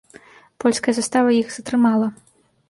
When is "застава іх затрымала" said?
0.99-2.07